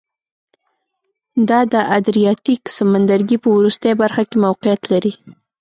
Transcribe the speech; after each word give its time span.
دا 1.49 1.59
د 1.73 1.75
ادریاتیک 1.97 2.61
سمندرګي 2.77 3.37
په 3.43 3.49
وروستۍ 3.57 3.91
برخه 4.01 4.23
کې 4.29 4.37
موقعیت 4.45 4.81
لري 4.91 5.13